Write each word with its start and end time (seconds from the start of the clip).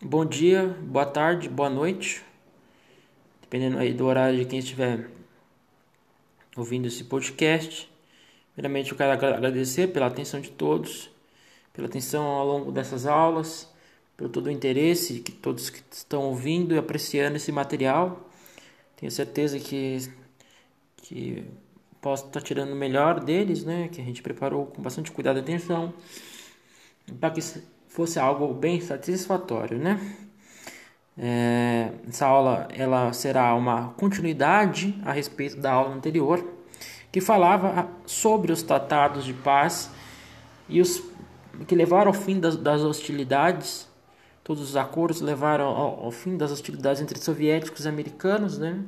Bom 0.00 0.24
dia, 0.24 0.64
boa 0.80 1.04
tarde, 1.04 1.48
boa 1.48 1.68
noite, 1.68 2.22
dependendo 3.40 3.78
aí 3.78 3.92
do 3.92 4.06
horário 4.06 4.38
de 4.38 4.44
quem 4.44 4.60
estiver 4.60 5.10
ouvindo 6.56 6.86
esse 6.86 7.02
podcast. 7.02 7.90
Primeiramente, 8.54 8.92
eu 8.92 8.96
quero 8.96 9.10
agradecer 9.10 9.88
pela 9.88 10.06
atenção 10.06 10.40
de 10.40 10.52
todos, 10.52 11.10
pela 11.72 11.88
atenção 11.88 12.24
ao 12.24 12.46
longo 12.46 12.70
dessas 12.70 13.06
aulas, 13.06 13.68
pelo 14.16 14.30
todo 14.30 14.46
o 14.46 14.52
interesse 14.52 15.18
que 15.18 15.32
todos 15.32 15.68
que 15.68 15.82
estão 15.90 16.26
ouvindo 16.26 16.76
e 16.76 16.78
apreciando 16.78 17.36
esse 17.36 17.50
material. 17.50 18.30
Tenho 18.94 19.10
certeza 19.10 19.58
que, 19.58 19.98
que 20.98 21.44
posso 22.00 22.26
estar 22.26 22.40
tirando 22.40 22.70
o 22.70 22.76
melhor 22.76 23.18
deles, 23.18 23.64
né? 23.64 23.88
Que 23.88 24.00
a 24.00 24.04
gente 24.04 24.22
preparou 24.22 24.66
com 24.66 24.80
bastante 24.80 25.10
cuidado 25.10 25.38
e 25.38 25.40
atenção, 25.40 25.92
para 27.18 27.32
que 27.32 27.40
fosse 27.98 28.16
algo 28.16 28.54
bem 28.54 28.80
satisfatório, 28.80 29.76
né? 29.76 29.98
É, 31.18 31.90
essa 32.08 32.26
aula 32.26 32.68
ela 32.70 33.12
será 33.12 33.52
uma 33.56 33.88
continuidade 33.96 34.96
a 35.04 35.10
respeito 35.10 35.56
da 35.56 35.72
aula 35.72 35.96
anterior, 35.96 36.48
que 37.10 37.20
falava 37.20 37.88
sobre 38.06 38.52
os 38.52 38.62
tratados 38.62 39.24
de 39.24 39.34
paz 39.34 39.90
e 40.68 40.80
os 40.80 41.02
que 41.66 41.74
levaram 41.74 42.10
ao 42.10 42.14
fim 42.14 42.38
das, 42.38 42.56
das 42.56 42.82
hostilidades. 42.82 43.88
Todos 44.44 44.62
os 44.62 44.76
acordos 44.76 45.20
levaram 45.20 45.66
ao, 45.66 46.04
ao, 46.04 46.10
fim 46.12 46.36
das 46.36 46.52
hostilidades 46.52 47.02
entre 47.02 47.18
soviéticos 47.18 47.84
e 47.84 47.88
americanos, 47.88 48.58
né? 48.58 48.80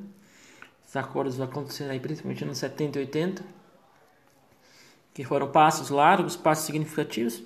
Os 0.87 0.95
acordos 0.95 1.37
vão 1.37 1.49
acontecer 1.49 1.91
aí 1.91 1.99
principalmente 1.99 2.45
nos 2.45 2.59
70 2.59 2.97
e 2.97 3.03
80, 3.03 3.45
que 5.13 5.25
foram 5.25 5.49
passos 5.49 5.91
largos, 5.91 6.37
passos 6.37 6.67
significativos 6.67 7.43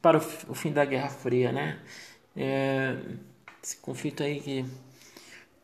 para 0.00 0.18
o, 0.18 0.54
fim 0.54 0.72
da 0.72 0.84
Guerra 0.84 1.08
Fria, 1.08 1.52
né? 1.52 1.80
É, 2.36 2.96
esse 3.62 3.76
conflito 3.78 4.22
aí 4.22 4.40
que 4.40 4.64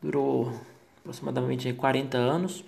durou 0.01 0.53
aproximadamente 0.99 1.71
40 1.73 2.17
anos, 2.17 2.65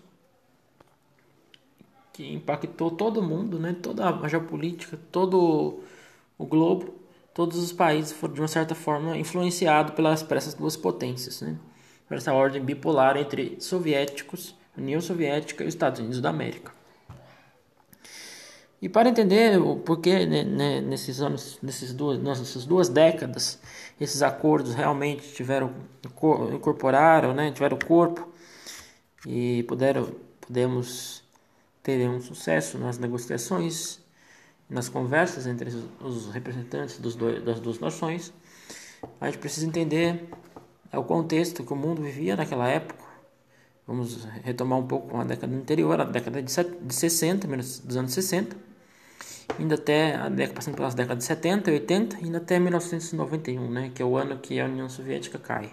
que 2.13 2.33
impactou 2.33 2.91
todo 2.91 3.21
mundo, 3.21 3.59
né? 3.59 3.75
Toda 3.81 4.09
a 4.09 4.27
geopolítica, 4.27 4.97
todo 5.11 5.83
o 6.37 6.45
globo, 6.45 6.95
todos 7.33 7.57
os 7.57 7.73
países 7.73 8.13
foram 8.13 8.33
de 8.33 8.41
uma 8.41 8.47
certa 8.47 8.73
forma 8.73 9.17
influenciados 9.17 9.93
pelas 9.93 10.29
essas 10.31 10.53
duas 10.53 10.77
potências, 10.77 11.41
né? 11.41 11.57
Por 12.07 12.17
essa 12.17 12.33
ordem 12.33 12.63
bipolar 12.63 13.17
entre 13.17 13.57
soviéticos, 13.59 14.55
União 14.77 15.01
Soviética 15.01 15.63
e 15.63 15.67
Estados 15.67 15.99
Unidos 15.99 16.21
da 16.21 16.29
América. 16.29 16.71
E 18.81 18.89
para 18.89 19.09
entender 19.09 19.59
o 19.59 19.77
porquê 19.77 20.25
né, 20.25 20.43
né, 20.43 20.81
nesses 20.81 21.21
anos, 21.21 21.57
nesses 21.61 21.93
duas, 21.93 22.21
nessas 22.21 22.65
duas 22.65 22.89
décadas, 22.89 23.59
esses 23.99 24.21
acordos 24.21 24.75
realmente 24.75 25.27
tiveram 25.33 25.73
incorporaram, 26.53 27.33
né, 27.33 27.51
tiveram 27.51 27.77
corpo 27.79 28.27
e 29.25 29.63
puderam 29.63 30.07
podemos 30.41 31.23
ter 31.81 32.07
um 32.07 32.21
sucesso 32.21 32.77
nas 32.77 32.97
negociações, 32.97 33.99
nas 34.69 34.89
conversas 34.89 35.47
entre 35.47 35.69
os 35.99 36.31
representantes 36.31 36.99
dois, 37.15 37.43
das 37.43 37.59
duas 37.59 37.79
nações, 37.79 38.33
a 39.19 39.27
gente 39.27 39.37
precisa 39.37 39.65
entender 39.65 40.27
o 40.93 41.03
contexto 41.03 41.63
que 41.63 41.73
o 41.73 41.75
mundo 41.75 42.01
vivia 42.01 42.35
naquela 42.35 42.67
época. 42.67 43.04
Vamos 43.87 44.25
retomar 44.43 44.79
um 44.79 44.87
pouco 44.87 45.15
a 45.17 45.23
década 45.23 45.55
anterior, 45.55 45.99
a 45.99 46.05
década 46.05 46.41
de 46.41 46.51
60, 46.51 47.47
dos 47.47 47.97
anos 47.97 48.13
60 48.13 48.65
indo 49.59 49.73
até 49.73 50.15
a 50.15 50.29
década, 50.29 50.55
passando 50.55 50.75
pelas 50.75 50.93
décadas 50.93 51.19
de 51.19 51.23
70 51.25 51.71
e 51.71 51.73
80, 51.75 52.17
indo 52.21 52.37
até 52.37 52.59
1991, 52.59 53.71
né, 53.71 53.91
que 53.93 54.01
é 54.01 54.05
o 54.05 54.17
ano 54.17 54.37
que 54.37 54.59
a 54.59 54.65
União 54.65 54.89
Soviética 54.89 55.37
cai. 55.37 55.71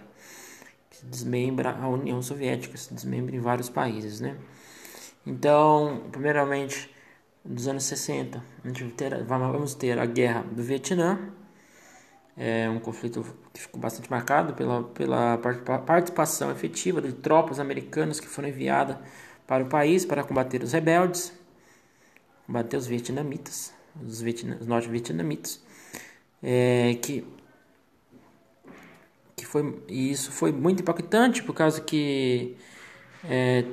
Se 0.91 1.07
desmembra 1.07 1.71
a 1.71 1.89
União 1.89 2.23
Soviética, 2.23 2.77
se 2.77 2.93
desmembra 2.93 3.35
em 3.35 3.41
vários 3.41 3.69
países, 3.69 4.21
né? 4.21 4.37
Então, 5.27 6.03
primeiramente, 6.11 6.91
nos 7.45 7.67
anos 7.67 7.85
60, 7.85 8.43
a 8.65 8.69
gente 8.69 8.85
ter, 8.93 9.23
vamos 9.25 9.75
ter 9.75 9.99
a 9.99 10.07
guerra 10.07 10.43
do 10.43 10.63
Vietnã, 10.63 11.19
é 12.37 12.69
um 12.69 12.79
conflito 12.79 13.25
que 13.53 13.61
ficou 13.61 13.81
bastante 13.81 14.11
marcado 14.11 14.55
pela, 14.55 14.85
pela 14.85 15.39
participação 15.39 16.51
efetiva 16.51 17.01
de 17.01 17.13
tropas 17.13 17.61
americanas 17.61 18.19
que 18.19 18.27
foram 18.27 18.49
enviadas 18.49 18.97
para 19.47 19.65
o 19.65 19.67
país 19.67 20.05
para 20.05 20.25
combater 20.25 20.63
os 20.63 20.73
rebeldes 20.73 21.33
combater 22.47 22.77
os 22.77 22.87
vietnamitas, 22.87 23.73
os, 24.05 24.21
vietnam, 24.21 24.59
os 24.61 24.67
norte-vietnamitas, 24.67 25.63
é, 26.43 26.95
que 27.01 27.25
que 29.35 29.47
foi 29.47 29.83
e 29.89 30.11
isso 30.11 30.31
foi 30.31 30.53
muito 30.53 30.83
impactante 30.83 31.43
por 31.43 31.55
causa 31.55 31.81
que 31.81 32.57
é, 33.25 33.65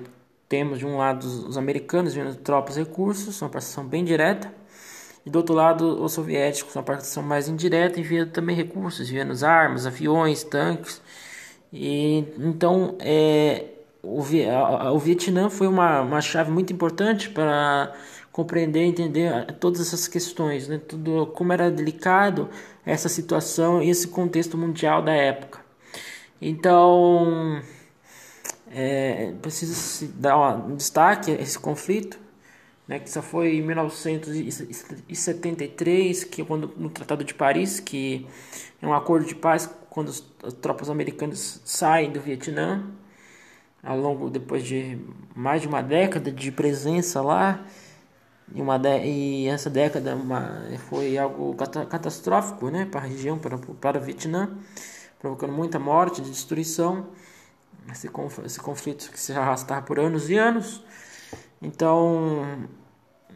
temos 0.48 0.80
de 0.80 0.86
um 0.86 0.98
lado 0.98 1.24
os 1.26 1.58
americanos 1.58 2.14
vendo 2.14 2.36
tropas 2.38 2.78
e 2.78 2.80
recursos, 2.80 3.42
uma 3.42 3.50
participação 3.50 3.86
bem 3.86 4.04
direta, 4.04 4.54
e 5.30 5.32
do 5.32 5.38
outro 5.38 5.54
lado 5.54 6.04
os 6.04 6.14
soviéticos, 6.14 6.76
uma 6.76 6.84
participação 6.84 7.24
mais 7.24 7.48
indireta, 7.48 8.00
enviando 8.00 8.32
também 8.32 8.56
recursos, 8.56 9.10
enviando 9.10 9.46
armas, 9.46 9.86
aviões, 9.86 10.44
tanques. 10.44 11.02
E 11.72 12.26
então 12.40 12.96
é, 13.00 13.66
o, 14.02 14.20
o 14.20 15.00
Vietnã 15.00 15.50
foi 15.50 15.68
uma, 15.68 16.02
uma 16.02 16.22
chave 16.22 16.52
muito 16.52 16.74
importante 16.74 17.30
para 17.30 17.94
compreender, 18.32 18.84
entender 18.84 19.46
todas 19.60 19.80
essas 19.82 20.08
questões, 20.08 20.68
né? 20.68 20.80
Tudo 20.80 21.28
como 21.28 21.54
era 21.54 21.70
delicado 21.70 22.50
essa 22.86 23.10
situação 23.10 23.82
e 23.84 23.90
esse 23.90 24.08
contexto 24.08 24.58
mundial 24.58 25.02
da 25.04 25.14
época. 25.14 25.60
Então, 26.42 27.62
é, 28.72 29.34
precisa 29.42 29.74
se 29.76 30.08
dar 30.08 30.38
um 30.56 30.76
destaque 30.76 31.32
a 31.32 31.36
esse 31.36 31.60
conflito, 31.60 32.18
né? 32.90 33.00
Que 33.00 33.10
só 33.10 33.22
foi 33.22 33.58
em 33.58 33.62
1973 33.62 36.24
que 36.24 36.44
quando 36.44 36.74
no 36.76 36.90
Tratado 36.90 37.24
de 37.24 37.36
Paris, 37.36 37.80
que 37.80 38.26
é 38.82 38.88
um 38.88 38.96
acordo 38.96 39.28
de 39.28 39.36
paz 39.36 39.70
quando 39.92 40.10
as 40.10 40.24
tropas 40.60 40.90
americanas 40.90 41.62
saem 41.64 42.12
do 42.12 42.20
Vietnã 42.20 42.84
ao 43.84 43.98
longo 43.98 44.30
depois 44.30 44.66
de 44.66 44.98
mais 45.36 45.62
de 45.62 45.68
uma 45.68 45.84
década 45.84 46.32
de 46.32 46.52
presença 46.52 47.22
lá 47.22 47.64
e, 48.54 48.62
uma 48.62 48.78
de, 48.80 49.06
e 49.06 49.48
essa 49.48 49.70
década 49.70 50.16
uma, 50.16 50.64
foi 50.90 51.18
algo 51.18 51.56
catastrófico 51.56 52.70
né, 52.72 52.86
para 52.86 53.02
a 53.02 53.04
região, 53.04 53.38
para, 53.38 53.58
para 53.58 54.00
o 54.00 54.02
Vietnã, 54.02 54.50
provocando 55.20 55.54
muita 55.54 55.78
morte, 55.78 56.22
destruição. 56.22 57.08
Esse, 57.92 58.10
esse 58.46 58.60
conflito 58.60 59.12
que 59.12 59.20
se 59.20 59.34
arrastar 59.34 59.84
por 59.84 60.00
anos 60.00 60.30
e 60.30 60.38
anos. 60.38 60.84
Então, 61.62 62.68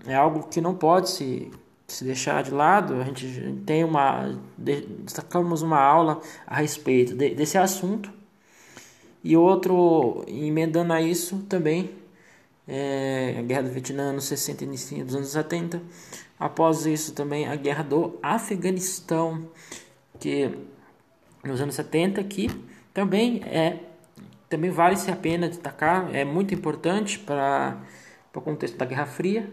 é 0.06 0.16
algo 0.16 0.48
que 0.48 0.62
não 0.62 0.76
pode 0.76 1.10
se, 1.10 1.52
se 1.88 2.04
deixar 2.04 2.44
de 2.44 2.52
lado. 2.52 2.96
A 2.96 3.04
gente 3.06 3.62
tem 3.66 3.84
uma. 3.84 4.40
destacamos 4.58 5.62
uma 5.62 5.80
aula 5.80 6.22
a 6.46 6.58
respeito 6.58 7.16
de, 7.16 7.36
desse 7.36 7.58
assunto. 7.58 8.12
E 9.24 9.38
outro, 9.38 10.24
emendando 10.28 10.92
a 10.92 11.02
isso 11.02 11.46
também, 11.48 11.92
é, 12.68 13.36
a 13.40 13.42
Guerra 13.42 13.64
do 13.64 13.70
Vietnã 13.70 14.12
nos 14.12 14.26
60 14.26 14.64
e 14.64 14.68
início 14.68 15.06
dos 15.06 15.16
anos 15.16 15.30
70. 15.30 15.82
Após 16.40 16.86
isso 16.86 17.14
também 17.14 17.48
a 17.48 17.56
Guerra 17.56 17.84
do 17.84 18.20
Afeganistão, 18.22 19.50
que 20.20 20.52
nos 21.44 21.62
anos 21.62 21.76
70 21.76 22.24
que 22.24 22.50
também 22.94 23.42
é 23.46 23.80
também 24.50 24.70
vale 24.70 24.96
se 24.96 25.10
a 25.10 25.16
pena 25.16 25.50
destacar, 25.50 26.14
é 26.14 26.24
muito 26.24 26.54
importante 26.54 27.18
para, 27.18 27.82
para 28.34 28.40
o 28.40 28.42
contexto 28.42 28.76
da 28.76 28.86
Guerra 28.86 29.06
Fria, 29.06 29.48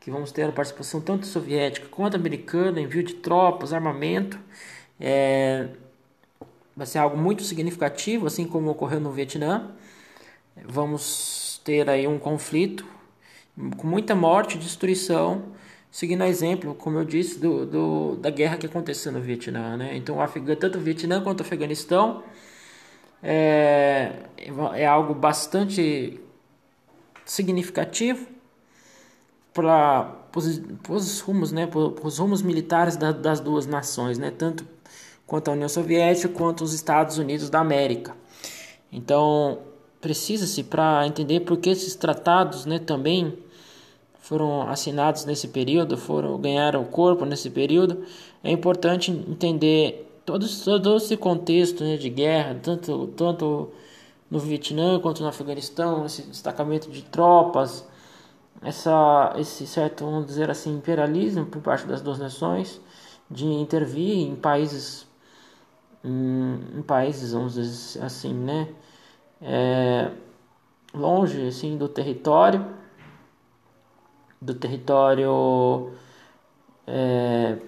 que 0.00 0.10
vamos 0.10 0.32
ter 0.32 0.44
a 0.44 0.52
participação 0.52 0.98
tanto 1.00 1.26
soviética 1.26 1.86
quanto 1.90 2.16
americana, 2.16 2.80
envio 2.80 3.02
de 3.02 3.14
tropas, 3.14 3.72
armamento. 3.72 4.38
É, 4.98 5.68
vai 6.74 6.86
ser 6.86 6.98
algo 6.98 7.18
muito 7.18 7.42
significativo, 7.42 8.26
assim 8.26 8.46
como 8.46 8.70
ocorreu 8.70 8.98
no 8.98 9.12
Vietnã. 9.12 9.70
Vamos 10.64 11.60
ter 11.64 11.88
aí 11.88 12.06
um 12.06 12.18
conflito 12.18 12.86
com 13.76 13.86
muita 13.86 14.14
morte 14.14 14.56
e 14.56 14.58
destruição, 14.58 15.42
seguindo 15.90 16.22
o 16.22 16.26
exemplo, 16.26 16.74
como 16.74 16.98
eu 16.98 17.04
disse, 17.04 17.38
do, 17.38 17.66
do, 17.66 18.16
da 18.16 18.30
guerra 18.30 18.56
que 18.56 18.66
aconteceu 18.66 19.12
no 19.12 19.20
Vietnã. 19.20 19.76
Né? 19.76 19.96
Então, 19.96 20.16
tanto 20.58 20.78
o 20.78 20.80
Vietnã 20.80 21.22
quanto 21.22 21.40
o 21.40 21.42
Afeganistão 21.42 22.22
é, 23.22 24.12
é 24.74 24.86
algo 24.86 25.14
bastante 25.14 26.20
significativo 27.24 28.26
para 29.52 30.12
os 30.88 31.20
rumos, 31.20 31.52
né, 31.52 31.68
os 32.02 32.18
rumos 32.18 32.42
militares 32.42 32.96
da, 32.96 33.12
das 33.12 33.40
duas 33.40 33.66
nações, 33.66 34.18
né, 34.18 34.30
tanto 34.30 34.66
quanto 35.26 35.48
a 35.48 35.52
União 35.52 35.68
Soviética 35.68 36.28
quanto 36.28 36.64
os 36.64 36.72
Estados 36.74 37.18
Unidos 37.18 37.48
da 37.48 37.60
América. 37.60 38.14
Então, 38.92 39.58
precisa-se 40.00 40.62
para 40.62 41.06
entender 41.06 41.40
por 41.40 41.56
que 41.56 41.70
esses 41.70 41.94
tratados 41.94 42.66
né, 42.66 42.78
também 42.78 43.38
foram 44.20 44.62
assinados 44.62 45.24
nesse 45.24 45.48
período, 45.48 45.96
foram 45.96 46.38
ganharam 46.38 46.84
corpo 46.84 47.24
nesse 47.24 47.50
período. 47.50 48.04
É 48.42 48.50
importante 48.50 49.10
entender 49.10 50.10
todo, 50.24 50.46
todo 50.64 50.96
esse 50.96 51.16
contexto 51.16 51.84
né, 51.84 51.96
de 51.96 52.08
guerra, 52.08 52.58
tanto, 52.62 53.08
tanto 53.08 53.70
no 54.30 54.38
Vietnã 54.38 54.98
quanto 55.00 55.22
no 55.22 55.28
Afeganistão, 55.28 56.06
esse 56.06 56.22
destacamento 56.22 56.90
de 56.90 57.02
tropas, 57.02 57.86
essa, 58.62 59.34
esse 59.36 59.66
certo, 59.66 60.04
vamos 60.04 60.26
dizer 60.26 60.50
assim, 60.50 60.74
imperialismo 60.76 61.46
por 61.46 61.60
parte 61.60 61.86
das 61.86 62.00
duas 62.00 62.18
nações, 62.18 62.80
de 63.30 63.44
intervir 63.44 64.26
em 64.26 64.34
países, 64.36 65.06
em, 66.02 66.78
em 66.78 66.82
países, 66.82 67.32
vamos 67.32 67.54
dizer 67.54 68.02
assim, 68.02 68.32
né, 68.32 68.68
é, 69.40 70.10
longe, 70.94 71.46
assim, 71.46 71.76
do 71.76 71.88
território, 71.88 72.66
do 74.40 74.54
território, 74.54 75.92
é, 76.86 77.58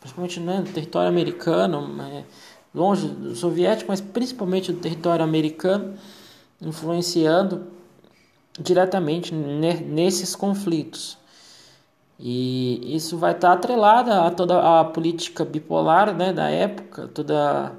principalmente 0.00 0.40
né, 0.40 0.60
do 0.62 0.72
território 0.72 1.08
americano, 1.08 2.00
é, 2.02 2.24
longe 2.74 3.08
do 3.08 3.34
soviético, 3.34 3.90
mas 3.90 4.00
principalmente 4.00 4.72
do 4.72 4.80
território 4.80 5.24
americano, 5.24 5.94
influenciando 6.60 7.66
diretamente 8.58 9.34
nesses 9.34 10.34
conflitos. 10.34 11.16
E 12.18 12.96
isso 12.96 13.16
vai 13.16 13.32
estar 13.32 13.52
atrelado 13.52 14.10
a 14.10 14.30
toda 14.30 14.80
a 14.80 14.84
política 14.84 15.44
bipolar 15.44 16.14
né, 16.14 16.32
da 16.32 16.50
época, 16.50 17.06
toda, 17.08 17.72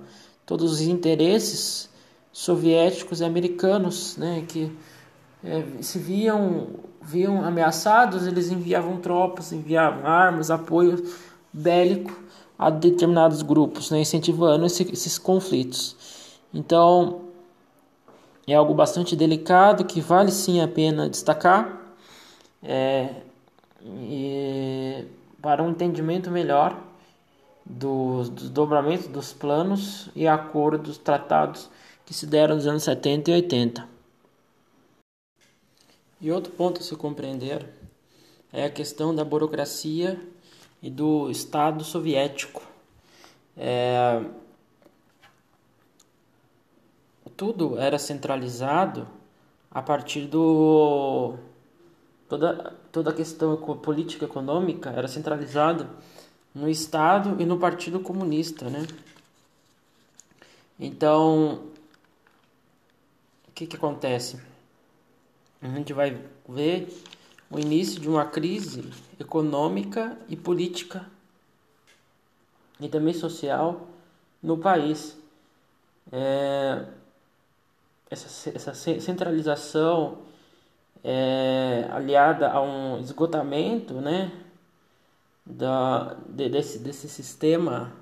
todos 0.46 0.72
os 0.74 0.82
interesses 0.82 1.90
soviéticos 2.32 3.20
e 3.20 3.26
americanos 3.26 4.16
né, 4.16 4.46
que 4.48 4.72
é, 5.44 5.66
se 5.82 6.00
viam, 6.00 6.68
viam 7.02 7.44
ameaçados, 7.44 8.26
eles 8.26 8.50
enviavam 8.50 8.98
tropas, 8.98 9.52
enviavam 9.52 10.06
armas, 10.06 10.50
apoio 10.50 11.04
bélico 11.52 12.29
a 12.60 12.70
determinados 12.70 13.42
grupos, 13.42 13.90
né, 13.90 14.02
incentivando 14.02 14.66
esse, 14.66 14.84
esses 14.92 15.18
conflitos. 15.18 15.96
Então, 16.54 17.22
é 18.46 18.54
algo 18.54 18.74
bastante 18.74 19.16
delicado 19.16 19.86
que 19.86 20.02
vale 20.02 20.30
sim 20.30 20.60
a 20.60 20.68
pena 20.68 21.10
destacar 21.10 21.96
é, 22.62 23.14
para 25.42 25.64
um 25.64 25.70
entendimento 25.70 26.30
melhor 26.30 26.78
dos, 27.66 28.28
dos 28.28 28.50
dobramentos 28.50 29.08
dos 29.08 29.32
planos 29.32 30.10
e 30.14 30.28
acordos 30.28 30.98
tratados 30.98 31.70
que 32.06 32.14
se 32.14 32.26
deram 32.26 32.56
nos 32.56 32.68
anos 32.68 32.84
70 32.84 33.32
e 33.32 33.34
80. 33.36 33.88
E 36.20 36.30
outro 36.32 36.52
ponto 36.52 36.82
a 36.82 36.84
se 36.84 36.94
compreender 36.98 37.70
é 38.52 38.66
a 38.66 38.70
questão 38.70 39.16
da 39.16 39.24
burocracia 39.24 40.20
e 40.82 40.90
do 40.90 41.30
Estado 41.30 41.84
soviético. 41.84 42.62
É, 43.58 44.24
tudo 47.40 47.78
era 47.78 47.98
centralizado 47.98 49.08
a 49.72 49.82
partir 49.82 50.28
do 50.28 51.36
toda 52.28 52.76
toda 52.92 53.12
a 53.12 53.14
questão 53.14 53.56
política 53.78 54.26
econômica 54.26 54.90
era 54.90 55.08
centralizada 55.08 55.90
no 56.54 56.70
Estado 56.70 57.42
e 57.42 57.46
no 57.46 57.58
Partido 57.58 58.02
Comunista, 58.02 58.70
né? 58.70 58.86
Então, 60.78 61.64
o 63.48 63.52
que 63.54 63.68
que 63.68 63.76
acontece? 63.76 64.42
A 65.62 65.68
gente 65.68 65.94
vai 65.94 66.22
ver 66.48 66.90
o 67.50 67.60
início 67.60 68.00
de 68.00 68.08
uma 68.08 68.26
crise 68.26 68.92
econômica 69.20 70.18
e 70.28 70.36
política 70.36 71.06
e 72.80 72.88
também 72.88 73.14
social 73.14 73.88
no 74.42 74.58
país. 74.58 75.18
É, 76.12 76.86
essa, 78.10 78.50
essa 78.50 78.74
centralização 78.74 80.20
é, 81.04 81.88
aliada 81.92 82.50
a 82.50 82.62
um 82.62 83.00
esgotamento 83.00 83.96
né, 83.96 84.32
da, 85.46 86.16
de, 86.28 86.50
desse, 86.50 86.80
desse 86.80 87.08
sistema 87.08 87.94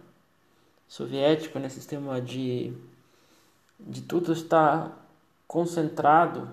soviético, 0.88 1.59
né, 1.59 1.69
sistema 1.69 2.21
de, 2.21 2.73
de 3.79 4.01
tudo 4.01 4.31
estar 4.31 5.05
concentrado 5.47 6.49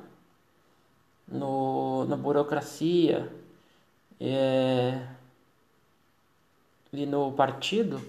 no, 1.28 2.04
na 2.06 2.16
burocracia 2.16 3.32
é, 4.20 5.06
e 6.92 7.06
no 7.06 7.32
partido, 7.32 8.00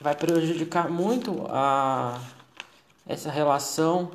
vai 0.00 0.14
prejudicar 0.14 0.90
muito 0.90 1.46
a, 1.48 2.20
essa 3.06 3.30
relação 3.30 4.10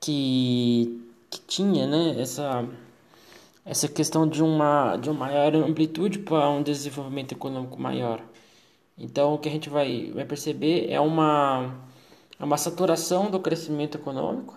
que, 0.00 1.02
que 1.30 1.40
tinha, 1.40 1.86
né, 1.86 2.20
essa 2.20 2.66
essa 3.66 3.88
questão 3.88 4.28
de 4.28 4.42
uma 4.42 4.96
de 4.96 5.10
uma 5.10 5.26
maior 5.26 5.54
amplitude 5.56 6.20
para 6.20 6.48
um 6.48 6.62
desenvolvimento 6.62 7.32
econômico 7.32 7.80
maior. 7.80 8.22
Então 8.96 9.34
o 9.34 9.38
que 9.38 9.48
a 9.48 9.52
gente 9.52 9.68
vai 9.68 10.12
vai 10.12 10.24
perceber 10.24 10.88
é 10.88 11.00
uma 11.00 11.74
uma 12.38 12.56
saturação 12.56 13.30
do 13.30 13.40
crescimento 13.40 13.96
econômico, 13.96 14.54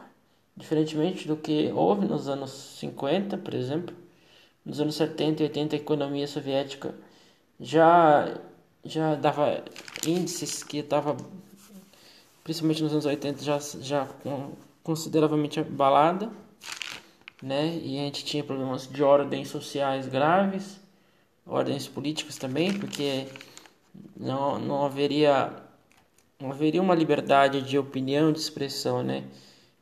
diferentemente 0.60 1.26
do 1.28 1.38
que 1.38 1.72
houve 1.72 2.06
nos 2.06 2.28
anos 2.28 2.52
50, 2.80 3.38
por 3.38 3.54
exemplo. 3.54 3.96
Nos 4.66 4.80
anos 4.82 4.96
70 4.96 5.42
e 5.42 5.46
80 5.46 5.76
a 5.76 5.80
economia 5.80 6.28
soviética 6.28 6.94
já 7.60 8.38
já 8.84 9.16
dava 9.16 9.64
índices 10.06 10.64
que 10.64 10.80
estava 10.80 11.16
principalmente 12.44 12.84
nos 12.84 12.92
anos 12.92 13.06
80 13.06 13.44
já 13.44 13.60
já 13.82 14.08
consideravelmente 14.84 15.60
abalada, 15.60 16.30
né? 17.42 17.80
E 17.82 17.98
a 18.00 18.04
gente 18.04 18.26
tinha 18.26 18.44
problemas 18.44 18.88
de 18.88 19.04
ordens 19.04 19.50
sociais 19.50 20.08
graves, 20.08 20.80
ordens 21.46 21.88
políticas 21.88 22.38
também, 22.38 22.78
porque 22.78 23.28
não, 24.18 24.60
não 24.60 24.86
haveria 24.86 25.54
não 26.40 26.52
haveria 26.52 26.82
uma 26.82 26.96
liberdade 26.96 27.62
de 27.62 27.78
opinião, 27.78 28.32
de 28.32 28.40
expressão, 28.40 29.04
né? 29.04 29.24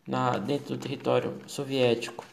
Na, 0.07 0.37
dentro 0.37 0.75
do 0.75 0.81
território 0.81 1.37
soviético. 1.47 2.23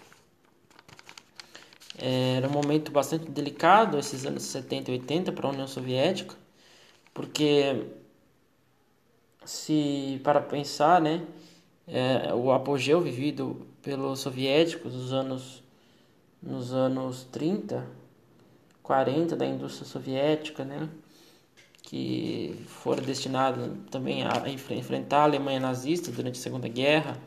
Era 1.98 2.48
um 2.48 2.50
momento 2.50 2.92
bastante 2.92 3.30
delicado, 3.30 3.98
esses 3.98 4.24
anos 4.24 4.44
70 4.44 4.90
e 4.90 4.94
80 4.94 5.32
para 5.32 5.46
a 5.46 5.50
União 5.50 5.66
Soviética, 5.66 6.34
porque 7.12 7.86
se 9.44 10.20
para 10.24 10.40
pensar, 10.40 11.00
né, 11.00 11.24
é, 11.86 12.32
o 12.34 12.52
apogeu 12.52 13.00
vivido 13.00 13.66
pelos 13.82 14.20
soviéticos 14.20 14.92
nos 14.92 15.12
anos, 15.12 15.62
nos 16.42 16.72
anos 16.72 17.24
30, 17.30 17.86
40 18.82 19.36
da 19.36 19.46
indústria 19.46 19.86
soviética, 19.86 20.64
né? 20.64 20.88
que 21.82 22.64
foram 22.66 23.02
destinados 23.02 23.70
também 23.90 24.24
a 24.24 24.48
enfrentar 24.48 25.18
a 25.18 25.24
Alemanha 25.24 25.60
nazista 25.60 26.10
durante 26.10 26.38
a 26.38 26.42
Segunda 26.42 26.66
Guerra 26.66 27.18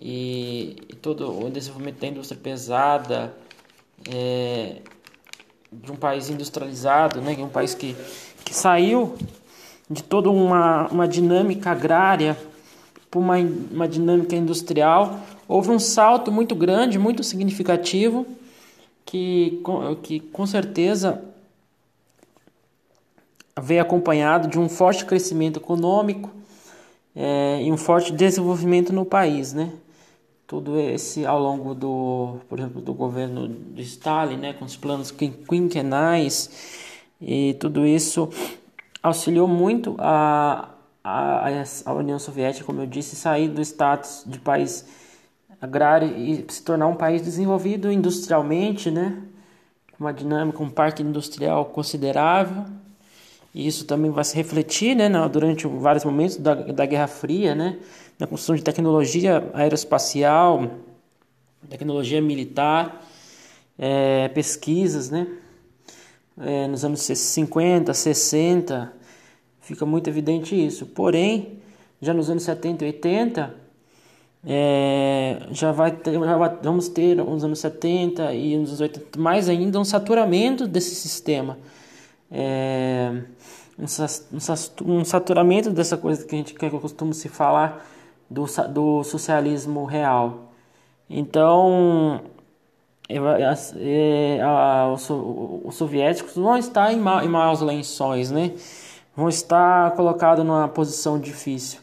e, 0.00 0.76
e 0.88 0.94
todo 0.94 1.44
o 1.44 1.50
desenvolvimento 1.50 2.00
da 2.00 2.06
indústria 2.06 2.40
pesada 2.40 3.34
é, 4.08 4.76
de 5.72 5.92
um 5.92 5.96
país 5.96 6.28
industrializado, 6.28 7.20
né, 7.20 7.36
um 7.38 7.48
país 7.48 7.74
que, 7.74 7.96
que 8.44 8.54
saiu 8.54 9.16
de 9.88 10.02
toda 10.02 10.30
uma, 10.30 10.88
uma 10.88 11.08
dinâmica 11.08 11.70
agrária 11.70 12.36
por 13.10 13.20
uma, 13.20 13.36
uma 13.36 13.86
dinâmica 13.86 14.34
industrial, 14.34 15.20
houve 15.46 15.70
um 15.70 15.78
salto 15.78 16.32
muito 16.32 16.54
grande, 16.54 16.98
muito 16.98 17.22
significativo, 17.22 18.26
que, 19.04 19.62
que 20.02 20.20
com 20.20 20.46
certeza 20.46 21.22
veio 23.60 23.82
acompanhado 23.82 24.48
de 24.48 24.58
um 24.58 24.68
forte 24.68 25.04
crescimento 25.04 25.58
econômico 25.58 26.30
é, 27.14 27.62
e 27.62 27.70
um 27.70 27.76
forte 27.76 28.12
desenvolvimento 28.12 28.92
no 28.92 29.04
país, 29.04 29.52
né? 29.52 29.70
Tudo 30.52 30.78
esse 30.78 31.24
ao 31.24 31.40
longo 31.40 31.74
do, 31.74 32.36
por 32.46 32.58
exemplo, 32.58 32.82
do 32.82 32.92
governo 32.92 33.48
de 33.48 33.80
Stalin, 33.84 34.36
né, 34.36 34.52
com 34.52 34.66
os 34.66 34.76
planos 34.76 35.10
quinquenais 35.10 36.76
e 37.18 37.54
tudo 37.54 37.86
isso 37.86 38.28
auxiliou 39.02 39.48
muito 39.48 39.96
a, 39.98 40.68
a, 41.02 41.48
a 41.86 41.92
União 41.94 42.18
Soviética, 42.18 42.66
como 42.66 42.82
eu 42.82 42.86
disse, 42.86 43.16
sair 43.16 43.48
do 43.48 43.62
status 43.62 44.24
de 44.26 44.38
país 44.38 44.84
agrário 45.58 46.14
e 46.18 46.44
se 46.46 46.62
tornar 46.62 46.86
um 46.86 46.96
país 46.96 47.22
desenvolvido 47.22 47.90
industrialmente, 47.90 48.90
né? 48.90 49.22
Uma 49.98 50.12
dinâmica, 50.12 50.62
um 50.62 50.68
parque 50.68 51.02
industrial 51.02 51.64
considerável. 51.64 52.66
E 53.54 53.66
isso 53.66 53.84
também 53.84 54.10
vai 54.10 54.24
se 54.24 54.34
refletir, 54.34 54.96
né, 54.96 55.10
durante 55.28 55.66
vários 55.66 56.04
momentos 56.04 56.36
da, 56.36 56.54
da 56.54 56.86
Guerra 56.86 57.06
Fria, 57.06 57.54
né? 57.54 57.78
Na 58.18 58.26
construção 58.26 58.56
de 58.56 58.62
tecnologia 58.62 59.50
aeroespacial, 59.52 60.70
tecnologia 61.68 62.20
militar, 62.20 63.04
é, 63.78 64.28
pesquisas, 64.28 65.10
né? 65.10 65.26
é, 66.38 66.66
nos 66.66 66.84
anos 66.84 67.00
50, 67.00 67.92
60, 67.92 68.92
fica 69.60 69.84
muito 69.84 70.08
evidente 70.08 70.54
isso. 70.54 70.86
Porém, 70.86 71.58
já 72.00 72.14
nos 72.14 72.30
anos 72.30 72.42
70 72.42 72.84
e 72.84 72.86
80, 72.88 73.54
é, 74.44 75.46
já, 75.50 75.72
vai 75.72 75.92
ter, 75.92 76.12
já 76.12 76.36
vai, 76.36 76.56
vamos 76.62 76.88
ter 76.88 77.16
nos 77.16 77.44
anos 77.44 77.58
70 77.60 78.34
e 78.34 78.56
nos 78.56 78.70
anos 78.70 78.80
80 78.80 79.18
mais 79.18 79.48
ainda 79.48 79.78
um 79.78 79.84
saturamento 79.84 80.66
desse 80.66 80.94
sistema. 80.94 81.58
É, 82.34 83.12
um, 83.78 85.04
saturamento 85.04 85.70
dessa 85.70 85.98
coisa 85.98 86.24
que 86.24 86.34
a 86.34 86.38
gente 86.38 86.54
que 86.54 86.64
eu 86.64 86.80
costumo 86.80 87.12
se 87.12 87.28
falar 87.28 87.86
do, 88.30 88.46
do 88.70 89.04
socialismo 89.04 89.84
real. 89.84 90.52
Então, 91.10 92.22
é, 93.08 94.40
a, 94.40 94.90
os, 94.92 95.08
os, 95.10 95.74
soviéticos 95.74 96.34
vão 96.34 96.56
estar 96.56 96.92
em, 96.92 96.98
ma, 96.98 97.22
em 97.22 97.28
maus 97.28 97.60
lençóis, 97.60 98.30
né? 98.30 98.52
Vão 99.14 99.28
estar 99.28 99.90
colocados 99.92 100.44
numa 100.44 100.68
posição 100.68 101.18
difícil. 101.20 101.80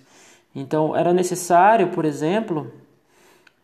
Então, 0.56 0.96
era 0.96 1.13
necessário, 1.13 1.89
por 1.89 2.06
exemplo, 2.06 2.72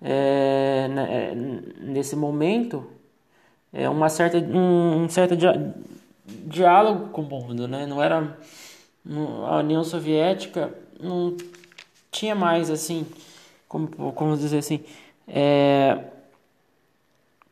é, 0.01 0.87
né, 0.89 1.31
é 1.31 1.35
nesse 1.81 2.15
momento, 2.15 2.85
é, 3.73 3.89
uma 3.89 4.09
certa, 4.09 4.37
um, 4.37 5.03
um 5.03 5.09
certo 5.09 5.35
diálogo 6.25 7.09
com 7.09 7.21
o 7.21 7.29
mundo, 7.29 7.67
né? 7.67 7.85
Não 7.85 8.01
era 8.01 8.37
a 9.47 9.57
União 9.57 9.83
Soviética 9.83 10.73
não 10.99 11.35
tinha 12.11 12.35
mais 12.35 12.69
assim, 12.69 13.05
como 13.67 13.87
como 14.13 14.37
dizer 14.37 14.59
assim, 14.59 14.83
é, 15.27 16.05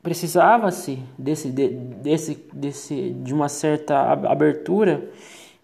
precisava-se 0.01 1.01
desse, 1.17 1.49
de, 1.49 1.69
desse, 1.69 2.35
desse, 2.53 3.11
de 3.11 3.33
uma 3.33 3.49
certa 3.49 4.11
abertura 4.11 5.09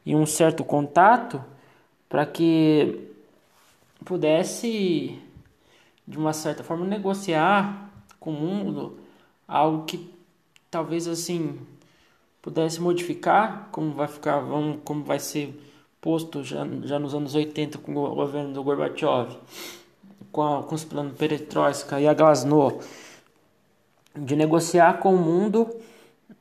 e 0.06 0.16
um 0.16 0.26
certo 0.26 0.64
contato 0.64 1.44
para 2.08 2.26
que 2.26 3.08
pudesse, 4.04 5.20
de 6.08 6.18
uma 6.18 6.34
certa 6.34 6.64
forma, 6.64 6.86
negociar 6.86 7.92
com 8.20 8.32
o 8.32 8.34
mundo 8.34 9.00
algo 9.48 9.86
que 9.86 10.14
talvez 10.72 11.08
assim 11.08 11.60
pudesse 12.42 12.82
modificar 12.82 13.70
como 13.72 13.94
vai 13.94 14.08
ficar, 14.08 14.44
como 14.84 15.04
vai 15.04 15.20
ser 15.20 15.54
posto 16.02 16.44
já, 16.44 16.66
já 16.84 16.98
nos 16.98 17.14
anos 17.14 17.36
80 17.36 17.78
com 17.80 17.96
o 17.96 18.16
governo 18.16 18.54
do 18.54 18.64
Gorbachev, 18.64 19.38
com, 20.32 20.42
a, 20.42 20.64
com 20.64 20.76
os 20.76 20.84
planos 20.84 21.18
Perestroika 21.18 22.00
e 22.00 22.08
a 22.08 22.14
Glasnost 22.14 22.88
de 24.16 24.36
negociar 24.36 25.00
com 25.00 25.14
o 25.14 25.18
mundo, 25.18 25.70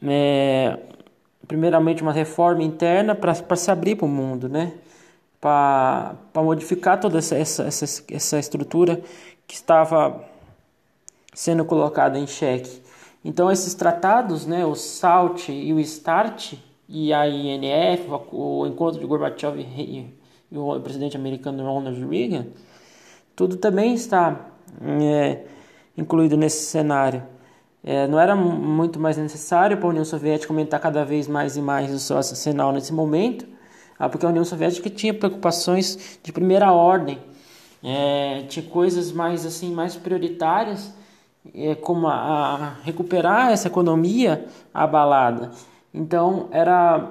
é, 0.02 0.78
primeiramente 1.46 2.02
uma 2.02 2.12
reforma 2.12 2.62
interna 2.62 3.14
para 3.14 3.56
se 3.56 3.70
abrir 3.70 3.96
para 3.96 4.06
o 4.06 4.08
mundo, 4.08 4.48
né? 4.48 4.72
para 5.40 6.16
modificar 6.36 6.98
toda 6.98 7.18
essa, 7.18 7.36
essa, 7.36 7.62
essa, 7.64 8.04
essa 8.10 8.38
estrutura 8.38 9.00
que 9.46 9.54
estava 9.54 10.24
sendo 11.32 11.64
colocada 11.64 12.18
em 12.18 12.26
xeque. 12.26 12.82
Então 13.28 13.52
esses 13.52 13.74
tratados, 13.74 14.46
né, 14.46 14.64
o 14.64 14.74
SALT 14.74 15.50
e 15.50 15.70
o 15.74 15.78
START 15.84 16.54
e 16.88 17.12
a 17.12 17.28
INF, 17.28 18.08
o 18.32 18.66
encontro 18.66 18.98
de 18.98 19.06
Gorbachev 19.06 19.60
e, 19.60 20.10
o 20.50 20.80
presidente 20.80 21.14
americano 21.14 21.62
Ronald 21.62 22.02
Reagan, 22.06 22.46
tudo 23.36 23.58
também 23.58 23.92
está 23.92 24.46
é, 24.80 25.42
incluído 25.94 26.38
nesse 26.38 26.64
cenário. 26.70 27.22
É, 27.84 28.06
não 28.06 28.18
era 28.18 28.34
muito 28.34 28.98
mais 28.98 29.18
necessário 29.18 29.76
para 29.76 29.86
a 29.86 29.90
União 29.90 30.06
Soviética 30.06 30.50
aumentar 30.50 30.78
cada 30.78 31.04
vez 31.04 31.28
mais 31.28 31.54
e 31.54 31.60
mais 31.60 31.92
o 31.92 31.98
seu 31.98 32.16
arsenal 32.16 32.72
nesse 32.72 32.94
momento, 32.94 33.46
ah, 33.98 34.08
porque 34.08 34.24
a 34.24 34.30
União 34.30 34.44
Soviética 34.44 34.88
tinha 34.88 35.12
preocupações 35.12 36.18
de 36.22 36.32
primeira 36.32 36.72
ordem, 36.72 37.18
é, 37.84 38.44
tinha 38.48 38.64
coisas 38.64 39.12
mais 39.12 39.44
assim 39.44 39.70
mais 39.70 39.96
prioritárias, 39.96 40.94
é, 41.54 41.74
como 41.74 42.06
a, 42.06 42.14
a, 42.14 42.68
recuperar 42.82 43.50
essa 43.52 43.68
economia 43.68 44.46
abalada. 44.72 45.50
Então 45.92 46.48
era 46.50 47.10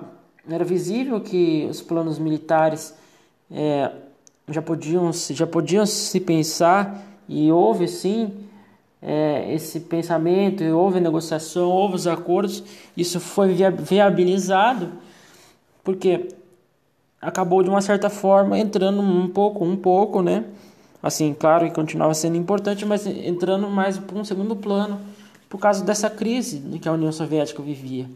era 0.50 0.63
visível 0.63 1.19
que 1.19 1.67
os 1.69 1.81
planos 1.81 2.17
militares 2.17 2.96
é, 3.51 3.91
já 4.48 4.62
podiam 4.62 5.12
já 5.13 5.46
podiam 5.46 5.86
se 5.86 6.19
pensar 6.19 7.03
e 7.27 7.51
houve 7.51 7.88
sim 7.88 8.48
é, 9.01 9.53
esse 9.53 9.81
pensamento, 9.81 10.63
houve 10.63 11.00
negociação, 11.00 11.69
houve 11.69 11.96
os 11.96 12.07
acordos, 12.07 12.63
isso 12.96 13.19
foi 13.19 13.53
viabilizado, 13.53 14.91
porque 15.84 16.29
acabou 17.22 17.62
de 17.62 17.69
uma 17.69 17.81
certa 17.81 18.10
forma 18.10 18.57
entrando 18.57 19.01
um 19.01 19.27
pouco, 19.29 19.63
um 19.63 19.75
pouco, 19.75 20.22
né? 20.22 20.46
Assim, 21.01 21.34
claro 21.34 21.66
que 21.66 21.75
continuava 21.75 22.13
sendo 22.13 22.38
importante, 22.38 22.86
mas 22.86 23.06
entrando 23.06 23.70
mais 23.70 23.98
para 23.98 24.18
um 24.18 24.24
segundo 24.24 24.56
plano 24.56 25.00
por 25.48 25.60
causa 25.60 25.84
dessa 25.84 26.10
crise 26.10 26.60
que 26.82 26.89
a 26.89 26.94
União 26.94 27.12
Soviética 27.12 27.62
vivia. 27.62 28.10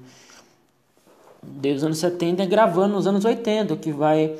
Desde 1.41 1.77
os 1.77 1.83
anos 1.83 1.97
70 1.99 2.45
gravando 2.45 2.95
nos 2.95 3.07
anos 3.07 3.25
80, 3.25 3.73
o 3.73 3.77
que 3.77 3.91
vai 3.91 4.35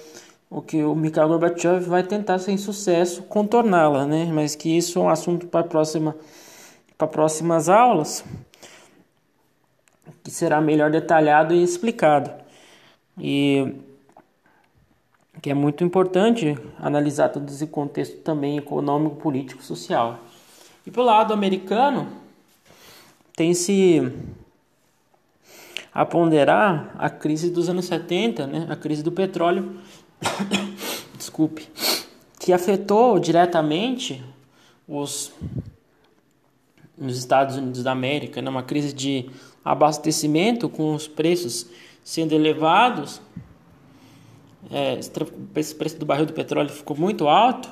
o 0.49 0.61
que 0.61 0.83
o 0.83 0.93
Mikhail 0.93 1.29
Gorbachev 1.29 1.79
vai 1.87 2.03
tentar 2.03 2.37
sem 2.37 2.57
sucesso 2.57 3.23
contorná-la, 3.23 4.05
né? 4.05 4.29
Mas 4.33 4.53
que 4.53 4.77
isso 4.77 4.99
é 4.99 5.01
um 5.01 5.09
assunto 5.09 5.47
para 5.47 5.63
próxima 5.63 6.15
para 6.97 7.07
próximas 7.07 7.67
aulas, 7.69 8.23
que 10.23 10.29
será 10.29 10.61
melhor 10.61 10.91
detalhado 10.91 11.53
e 11.53 11.63
explicado. 11.63 12.29
E 13.17 13.73
que 15.41 15.49
é 15.49 15.53
muito 15.53 15.83
importante 15.83 16.57
analisar 16.77 17.29
todo 17.29 17.49
esse 17.49 17.65
contexto 17.65 18.17
também 18.17 18.57
econômico, 18.57 19.15
político, 19.15 19.63
social. 19.63 20.19
E 20.85 20.91
pelo 20.91 21.07
lado 21.07 21.33
americano, 21.33 22.07
tem 23.35 23.53
se 23.53 24.11
a 25.93 26.05
ponderar 26.05 26.95
a 26.97 27.09
crise 27.09 27.49
dos 27.49 27.69
anos 27.69 27.85
70, 27.85 28.47
né? 28.47 28.67
a 28.69 28.75
crise 28.75 29.03
do 29.03 29.11
petróleo 29.11 29.77
desculpe, 31.17 31.67
que 32.39 32.53
afetou 32.53 33.19
diretamente 33.19 34.23
os, 34.87 35.33
os 36.97 37.17
Estados 37.17 37.57
Unidos 37.57 37.83
da 37.83 37.91
América, 37.91 38.41
numa 38.41 38.61
né? 38.61 38.67
crise 38.67 38.93
de 38.93 39.29
abastecimento 39.63 40.69
com 40.69 40.93
os 40.93 41.07
preços 41.07 41.67
sendo 42.03 42.33
elevados, 42.33 43.21
é, 44.69 44.99
esse 45.55 45.75
preço 45.75 45.97
do 45.97 46.05
barril 46.05 46.25
do 46.25 46.33
petróleo 46.33 46.69
ficou 46.69 46.95
muito 46.95 47.27
alto, 47.27 47.69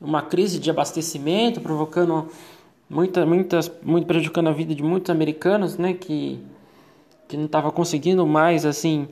uma 0.00 0.22
crise 0.22 0.58
de 0.58 0.70
abastecimento 0.70 1.60
provocando 1.60 2.28
muita, 2.88 3.26
muitas, 3.26 3.70
muito 3.82 4.06
prejudicando 4.06 4.48
a 4.48 4.52
vida 4.52 4.74
de 4.74 4.82
muitos 4.82 5.10
americanos, 5.10 5.76
né, 5.76 5.92
que 5.92 6.40
que 7.28 7.36
não 7.36 7.44
estava 7.44 7.70
conseguindo 7.70 8.26
mais 8.26 8.64
assim 8.64 9.06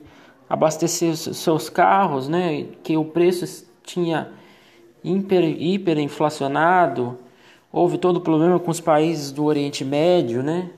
abastecer 0.49 1.15
seus 1.15 1.69
carros, 1.69 2.27
né? 2.27 2.65
Que 2.83 2.97
o 2.97 3.05
preço 3.05 3.65
tinha 3.83 4.29
hiper, 5.03 5.43
hiperinflacionado. 5.43 7.17
Houve 7.71 7.97
todo 7.97 8.17
o 8.17 8.21
problema 8.21 8.59
com 8.59 8.71
os 8.71 8.79
países 8.81 9.31
do 9.31 9.45
Oriente 9.45 9.85
Médio, 9.85 10.41
né? 10.41 10.71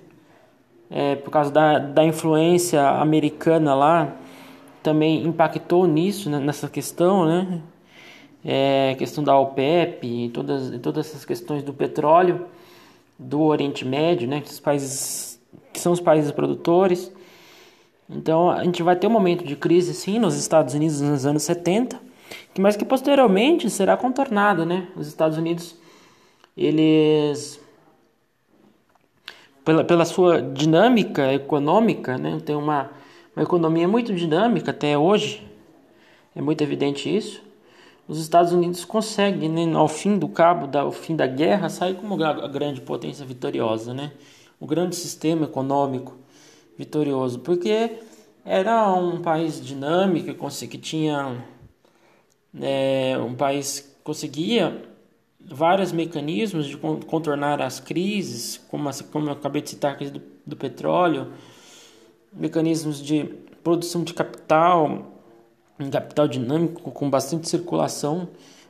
É, 0.91 1.15
por 1.15 1.31
causa 1.31 1.51
da, 1.51 1.79
da 1.79 2.03
influência 2.03 2.81
americana 2.89 3.75
lá, 3.75 4.15
também 4.81 5.25
impactou 5.25 5.85
nisso, 5.87 6.29
né? 6.29 6.39
nessa 6.39 6.67
questão, 6.67 7.25
né? 7.25 7.61
É, 8.43 8.95
questão 8.97 9.23
da 9.23 9.37
OPEP, 9.37 10.31
todas, 10.33 10.79
todas 10.81 11.07
essas 11.07 11.25
questões 11.25 11.61
do 11.61 11.73
petróleo 11.73 12.45
do 13.17 13.41
Oriente 13.41 13.83
Médio, 13.83 14.27
né? 14.27 14.41
Os 14.45 14.59
países 14.59 15.39
que 15.73 15.79
são 15.79 15.91
os 15.91 15.99
países 15.99 16.31
produtores. 16.31 17.11
Então 18.09 18.49
a 18.49 18.63
gente 18.63 18.81
vai 18.81 18.95
ter 18.95 19.07
um 19.07 19.11
momento 19.11 19.43
de 19.43 19.55
crise 19.55 19.93
sim 19.93 20.17
nos 20.19 20.37
Estados 20.37 20.73
Unidos 20.73 21.01
nos 21.01 21.25
anos 21.25 21.43
70, 21.43 21.99
mas 22.57 22.75
que 22.75 22.85
posteriormente 22.85 23.69
será 23.69 23.97
contornado, 23.97 24.65
né? 24.65 24.87
Os 24.95 25.07
Estados 25.07 25.37
Unidos 25.37 25.75
eles 26.55 27.59
pela, 29.63 29.83
pela 29.83 30.05
sua 30.05 30.41
dinâmica 30.41 31.31
econômica, 31.33 32.17
né? 32.17 32.39
Tem 32.43 32.55
uma, 32.55 32.89
uma 33.35 33.43
economia 33.43 33.87
muito 33.87 34.13
dinâmica 34.13 34.71
até 34.71 34.97
hoje, 34.97 35.45
é 36.35 36.41
muito 36.41 36.61
evidente 36.61 37.13
isso. 37.15 37.41
Os 38.07 38.19
Estados 38.19 38.51
Unidos 38.51 38.83
conseguem, 38.85 39.49
né, 39.49 39.71
ao 39.75 39.87
fim 39.87 40.17
do 40.17 40.27
cabo, 40.27 40.75
ao 40.77 40.91
fim 40.91 41.15
da 41.15 41.27
guerra, 41.27 41.69
sair 41.69 41.95
como 41.95 42.21
a 42.23 42.47
grande 42.47 42.81
potência 42.81 43.25
vitoriosa, 43.25 43.93
né? 43.93 44.11
O 44.59 44.65
grande 44.65 44.95
sistema 44.95 45.45
econômico 45.45 46.17
vitorioso, 46.77 47.39
porque 47.39 47.99
era 48.43 48.91
um 48.93 49.21
país 49.21 49.63
dinâmico, 49.63 50.33
que 50.67 50.77
tinha 50.77 51.43
é, 52.59 53.17
um 53.19 53.35
país 53.35 53.95
conseguia 54.03 54.89
vários 55.39 55.91
mecanismos 55.91 56.65
de 56.65 56.77
contornar 56.77 57.61
as 57.61 57.79
crises, 57.79 58.57
como, 58.69 58.89
como 59.11 59.27
eu 59.27 59.33
acabei 59.33 59.61
de 59.61 59.69
citar 59.69 59.93
a 59.93 59.95
crise 59.95 60.13
do, 60.13 60.21
do 60.45 60.55
petróleo, 60.55 61.31
mecanismos 62.31 63.01
de 63.01 63.23
produção 63.63 64.03
de 64.03 64.13
capital, 64.13 65.05
capital 65.91 66.27
dinâmico 66.27 66.91
com 66.91 67.09
bastante 67.09 67.49
circulação, 67.49 68.29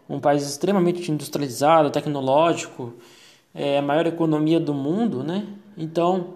um 0.10 0.20
país 0.20 0.44
extremamente 0.44 1.12
industrializado, 1.12 1.92
tecnológico, 1.92 2.94
é 3.54 3.78
a 3.78 3.82
maior 3.82 4.08
economia 4.08 4.60
do 4.60 4.74
mundo, 4.74 5.24
né? 5.24 5.48
Então, 5.78 6.34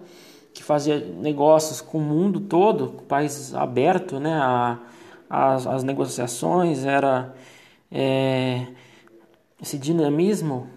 que 0.52 0.62
fazia 0.62 0.98
negócios 0.98 1.80
com 1.80 1.98
o 1.98 2.00
mundo 2.00 2.40
todo, 2.40 2.88
com 2.88 3.02
o 3.02 3.06
país 3.06 3.54
aberto, 3.54 4.20
né? 4.20 4.34
A, 4.34 4.78
as, 5.28 5.66
as 5.66 5.82
negociações, 5.82 6.84
era 6.84 7.34
é, 7.90 8.66
esse 9.60 9.78
dinamismo 9.78 10.68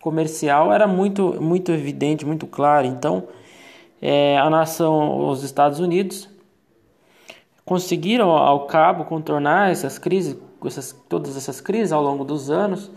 comercial 0.00 0.72
era 0.72 0.86
muito, 0.86 1.40
muito 1.40 1.72
evidente, 1.72 2.26
muito 2.26 2.46
claro. 2.46 2.86
Então, 2.86 3.28
é, 4.02 4.36
a 4.36 4.50
nação, 4.50 5.28
os 5.28 5.44
Estados 5.44 5.78
Unidos, 5.78 6.28
conseguiram 7.64 8.30
ao 8.30 8.66
cabo 8.66 9.04
contornar 9.04 9.70
essas 9.70 9.96
crises, 9.96 10.36
essas, 10.66 10.92
todas 11.08 11.36
essas 11.36 11.60
crises 11.60 11.92
ao 11.92 12.02
longo 12.02 12.24
dos 12.24 12.50
anos, 12.50 12.90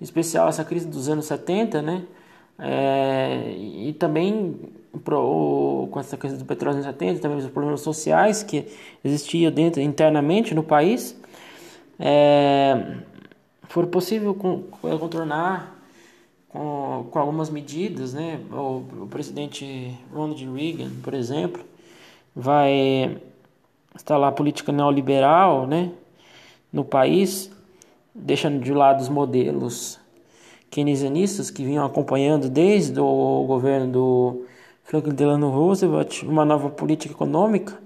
em 0.00 0.04
especial 0.04 0.48
essa 0.48 0.64
crise 0.64 0.86
dos 0.86 1.08
anos 1.08 1.26
70, 1.26 1.82
né? 1.82 2.04
É, 2.58 3.54
e 3.56 3.92
também 3.98 4.56
pro, 5.02 5.88
com 5.90 5.98
essa 5.98 6.16
crise 6.16 6.36
do 6.36 6.44
petróleo 6.44 6.76
nos 6.76 6.86
70, 6.86 7.20
também 7.20 7.38
os 7.38 7.46
problemas 7.48 7.80
sociais 7.80 8.44
que 8.44 8.66
existiam 9.02 9.50
dentro 9.50 9.80
internamente 9.80 10.54
no 10.54 10.62
país, 10.62 11.18
é, 11.98 12.98
foi 13.64 13.86
possível 13.86 14.34
contornar 14.80 15.81
com, 16.52 17.06
com 17.10 17.18
algumas 17.18 17.48
medidas, 17.48 18.12
né? 18.12 18.40
O, 18.52 18.84
o 19.04 19.08
presidente 19.10 19.98
Ronald 20.12 20.44
Reagan, 20.54 20.90
por 21.02 21.14
exemplo, 21.14 21.64
vai 22.36 23.18
instalar 23.94 24.28
a 24.28 24.32
política 24.32 24.70
neoliberal, 24.70 25.66
né? 25.66 25.90
No 26.72 26.84
país, 26.84 27.50
deixando 28.14 28.60
de 28.60 28.72
lado 28.72 29.00
os 29.00 29.08
modelos 29.08 29.98
keynesianistas 30.70 31.50
que 31.50 31.64
vinham 31.64 31.84
acompanhando 31.84 32.48
desde 32.48 32.98
o 32.98 33.44
governo 33.46 33.92
do 33.92 34.46
Franklin 34.84 35.14
Delano 35.14 35.50
Roosevelt 35.50 36.22
uma 36.22 36.44
nova 36.44 36.70
política 36.70 37.12
econômica, 37.12 37.78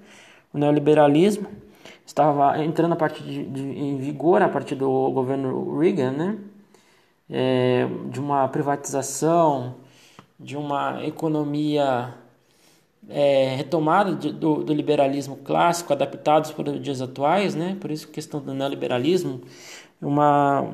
o 0.53 0.59
neoliberalismo 0.59 1.49
estava 2.05 2.63
entrando 2.63 2.93
a 2.93 2.97
partir 2.97 3.25
de, 3.25 3.45
de, 3.45 3.63
em 3.63 3.97
vigor 3.97 4.41
a 4.41 4.49
partir 4.49 4.77
do 4.77 5.11
governo 5.11 5.79
Reagan, 5.79 6.13
né? 6.13 6.39
É, 7.31 7.87
de 8.11 8.21
uma 8.21 8.49
privatização, 8.49 9.77
de 10.39 10.57
uma 10.57 11.05
economia 11.05 12.15
é, 13.09 13.55
retomada 13.57 14.15
de, 14.15 14.33
do, 14.33 14.63
do, 14.63 14.73
liberalismo 14.73 15.37
clássico, 15.37 15.93
adaptados 15.93 16.51
para 16.53 16.71
os 16.71 16.81
dias 16.81 17.01
atuais, 17.01 17.55
né? 17.55 17.77
por 17.81 17.91
isso 17.91 18.09
a 18.09 18.13
questão 18.13 18.41
do 18.41 18.53
neoliberalismo, 18.53 19.41
uma, 20.01 20.69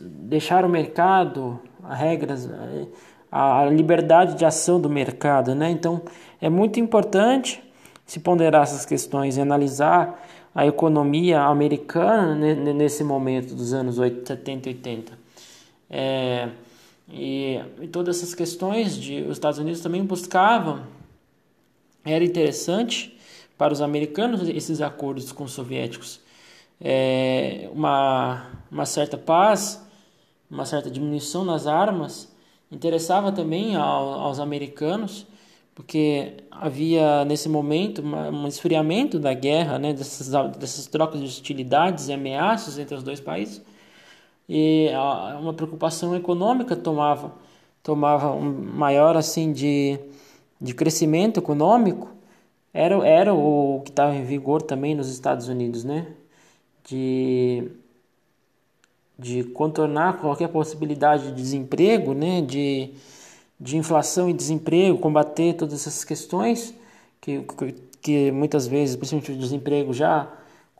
deixar 0.00 0.64
o 0.64 0.68
mercado, 0.68 1.60
as 1.82 1.98
regras, 1.98 2.50
a, 3.30 3.60
a 3.60 3.66
liberdade 3.66 4.36
de 4.36 4.44
ação 4.44 4.80
do 4.80 4.90
mercado. 4.90 5.54
Né? 5.54 5.70
Então 5.70 6.02
é 6.40 6.48
muito 6.48 6.78
importante 6.78 7.62
se 8.04 8.20
ponderar 8.20 8.64
essas 8.64 8.84
questões 8.84 9.36
e 9.36 9.40
analisar 9.40 10.20
a 10.54 10.66
economia 10.66 11.40
americana 11.40 12.34
nesse 12.34 13.02
momento 13.02 13.54
dos 13.54 13.72
anos 13.72 13.96
70 13.96 14.68
e 14.68 14.72
80. 14.74 15.21
É, 15.94 16.48
e, 17.06 17.60
e, 17.82 17.86
todas 17.86 18.16
essas 18.16 18.34
questões 18.34 18.96
de 18.96 19.20
os 19.24 19.32
Estados 19.32 19.58
Unidos 19.58 19.82
também 19.82 20.02
buscavam 20.02 20.86
era 22.02 22.24
interessante 22.24 23.18
para 23.58 23.74
os 23.74 23.82
americanos 23.82 24.48
esses 24.48 24.80
acordos 24.80 25.30
com 25.30 25.44
os 25.44 25.52
soviéticos. 25.52 26.18
É, 26.80 27.68
uma 27.74 28.50
uma 28.70 28.86
certa 28.86 29.18
paz 29.18 29.86
uma 30.50 30.64
certa 30.64 30.90
diminuição 30.90 31.44
nas 31.44 31.66
armas 31.66 32.34
interessava 32.72 33.30
também 33.30 33.76
ao, 33.76 34.14
aos 34.14 34.40
americanos 34.40 35.26
porque 35.74 36.38
havia 36.50 37.24
nesse 37.24 37.48
momento 37.48 38.00
uma, 38.02 38.30
um 38.30 38.48
esfriamento 38.48 39.20
da 39.20 39.32
guerra 39.32 39.78
né 39.78 39.92
dessas 39.92 40.28
dessas 40.56 40.86
trocas 40.86 41.20
de 41.20 41.26
hostilidades 41.26 42.08
e 42.08 42.12
ameaças 42.12 42.78
entre 42.78 42.96
os 42.96 43.02
dois 43.04 43.20
países 43.20 43.62
e 44.54 44.90
uma 45.40 45.54
preocupação 45.54 46.14
econômica 46.14 46.76
tomava 46.76 47.32
tomava 47.82 48.32
um 48.32 48.50
maior 48.50 49.16
assim 49.16 49.52
de, 49.52 49.98
de 50.60 50.74
crescimento 50.74 51.40
econômico 51.40 52.08
era, 52.72 53.06
era 53.06 53.34
o 53.34 53.82
que 53.84 53.90
estava 53.90 54.14
em 54.14 54.24
vigor 54.24 54.62
também 54.62 54.94
nos 54.94 55.08
Estados 55.08 55.48
Unidos, 55.48 55.84
né? 55.84 56.06
De, 56.84 57.70
de 59.18 59.44
contornar 59.44 60.20
qualquer 60.20 60.48
possibilidade 60.48 61.26
de 61.28 61.34
desemprego, 61.34 62.14
né? 62.14 62.40
De, 62.40 62.94
de 63.60 63.76
inflação 63.76 64.28
e 64.28 64.32
desemprego, 64.32 64.98
combater 64.98 65.54
todas 65.54 65.74
essas 65.74 66.02
questões 66.02 66.74
que, 67.20 67.44
que 68.00 68.30
muitas 68.32 68.66
vezes, 68.66 68.96
principalmente 68.96 69.32
o 69.32 69.36
desemprego 69.36 69.92
já 69.92 70.32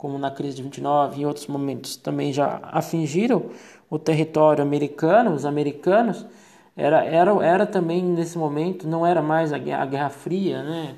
como 0.02 0.18
na 0.18 0.32
crise 0.32 0.56
de 0.56 0.64
29 0.64 1.20
e 1.20 1.24
outros 1.24 1.46
momentos 1.46 1.94
também 1.94 2.32
já 2.32 2.58
afingiram 2.64 3.46
o 3.88 4.00
território 4.00 4.60
americano, 4.60 5.32
os 5.32 5.44
americanos, 5.44 6.26
era, 6.76 7.04
era, 7.04 7.30
era 7.44 7.66
também 7.66 8.02
nesse 8.02 8.36
momento, 8.36 8.88
não 8.88 9.06
era 9.06 9.22
mais 9.22 9.52
a 9.52 9.58
Guerra, 9.58 9.82
a 9.84 9.86
guerra 9.86 10.10
Fria, 10.10 10.60
né? 10.64 10.96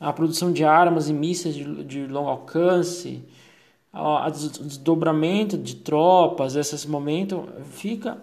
a 0.00 0.10
produção 0.14 0.50
de 0.50 0.64
armas 0.64 1.10
e 1.10 1.12
mísseis 1.12 1.54
de, 1.54 1.84
de 1.84 2.06
longo 2.06 2.30
alcance, 2.30 3.22
o 3.92 4.30
desdobramento 4.30 5.58
de 5.58 5.74
tropas, 5.74 6.56
esse 6.56 6.88
momento 6.88 7.46
fica 7.64 8.16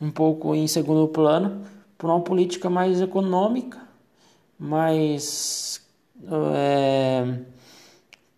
um 0.00 0.10
pouco 0.10 0.56
em 0.56 0.66
segundo 0.66 1.06
plano 1.06 1.62
por 1.96 2.10
uma 2.10 2.20
política 2.20 2.68
mais 2.68 3.00
econômica, 3.00 3.80
mais 4.58 5.86
é, 6.52 7.38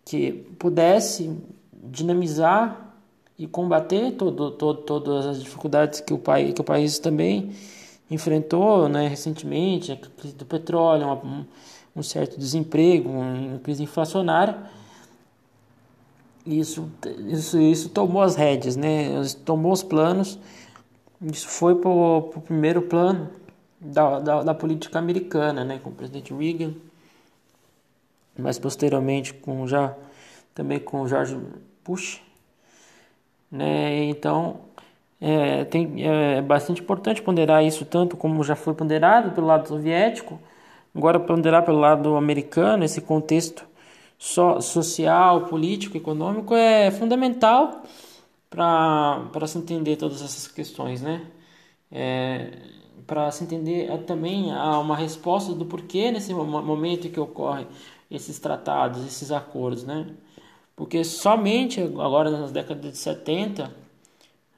que 0.09 0.31
pudesse 0.57 1.37
dinamizar 1.71 2.95
e 3.37 3.45
combater 3.45 4.13
todo, 4.13 4.49
todo, 4.49 4.81
todas 4.81 5.27
as 5.27 5.43
dificuldades 5.43 6.01
que 6.01 6.11
o 6.11 6.17
país, 6.17 6.51
que 6.51 6.61
o 6.61 6.63
país 6.63 6.97
também 6.97 7.51
enfrentou 8.09 8.89
né, 8.89 9.07
recentemente, 9.07 9.91
a 9.91 9.95
crise 9.95 10.35
do 10.35 10.47
petróleo, 10.47 11.05
uma, 11.05 11.47
um 11.95 12.01
certo 12.01 12.39
desemprego, 12.39 13.07
uma 13.07 13.59
crise 13.59 13.83
inflacionária. 13.83 14.57
Isso, 16.43 16.89
isso, 17.27 17.61
isso 17.61 17.89
tomou 17.89 18.23
as 18.23 18.35
rédeas, 18.35 18.75
né? 18.75 19.09
tomou 19.45 19.71
os 19.71 19.83
planos. 19.83 20.39
Isso 21.21 21.47
foi 21.47 21.75
para 21.75 21.87
o 21.87 22.23
primeiro 22.47 22.81
plano 22.81 23.29
da, 23.79 24.19
da, 24.19 24.41
da 24.41 24.53
política 24.55 24.97
americana, 24.97 25.63
né? 25.63 25.79
com 25.83 25.91
o 25.91 25.93
presidente 25.93 26.33
Reagan 26.33 26.73
mais 28.37 28.57
posteriormente 28.59 29.33
com 29.33 29.67
já 29.67 29.95
também 30.53 30.79
com 30.79 31.07
George 31.07 31.37
Bush, 31.85 32.21
né? 33.51 34.05
Então 34.05 34.61
é, 35.21 35.65
tem, 35.65 36.05
é 36.07 36.41
bastante 36.41 36.81
importante 36.81 37.21
ponderar 37.21 37.63
isso 37.63 37.85
tanto 37.85 38.15
como 38.15 38.43
já 38.43 38.55
foi 38.55 38.73
ponderado 38.73 39.31
pelo 39.31 39.47
lado 39.47 39.67
soviético, 39.67 40.39
agora 40.95 41.19
ponderar 41.19 41.63
pelo 41.65 41.79
lado 41.79 42.15
americano 42.15 42.83
esse 42.83 43.01
contexto 43.01 43.65
so, 44.17 44.61
social, 44.61 45.45
político, 45.47 45.97
econômico 45.97 46.53
é 46.55 46.91
fundamental 46.91 47.83
para 48.49 49.47
se 49.47 49.57
entender 49.57 49.95
todas 49.97 50.21
essas 50.21 50.47
questões, 50.47 51.01
né? 51.01 51.25
É, 51.91 52.51
para 53.07 53.31
se 53.31 53.43
entender 53.43 53.89
é, 53.89 53.97
também 53.97 54.51
há 54.51 54.77
uma 54.79 54.95
resposta 54.95 55.53
do 55.53 55.65
porquê 55.65 56.11
nesse 56.11 56.33
momento 56.33 57.09
que 57.09 57.19
ocorre 57.19 57.65
esses 58.09 58.39
tratados, 58.39 59.05
esses 59.05 59.31
acordos, 59.31 59.83
né? 59.83 60.07
Porque 60.75 61.03
somente 61.03 61.81
agora 61.81 62.31
nas 62.31 62.51
décadas 62.51 62.91
de 62.91 62.97
70, 62.97 63.71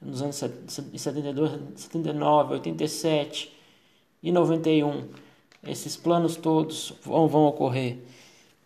nos 0.00 0.22
anos 0.22 0.36
72, 0.36 1.52
79, 1.76 2.54
87 2.54 3.52
e 4.22 4.30
91, 4.32 5.08
esses 5.66 5.96
planos 5.96 6.36
todos 6.36 6.94
vão, 7.02 7.28
vão 7.28 7.46
ocorrer. 7.46 7.98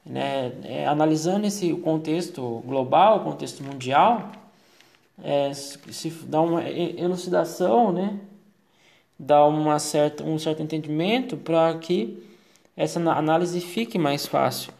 Né? 0.04 0.52
É, 0.64 0.86
analisando 0.86 1.46
esse 1.46 1.72
contexto 1.74 2.62
global, 2.64 3.24
contexto 3.24 3.62
mundial, 3.62 4.30
é, 5.22 5.52
se 5.52 6.10
dá 6.26 6.40
uma 6.40 6.62
elucidação, 6.68 7.92
né? 7.92 8.20
dá 9.18 9.44
uma 9.46 9.78
certa, 9.78 10.22
um 10.24 10.38
certo 10.38 10.62
entendimento 10.62 11.36
para 11.36 11.76
que 11.78 12.22
essa 12.76 13.00
análise 13.00 13.60
fique 13.60 13.98
mais 13.98 14.26
fácil 14.26 14.72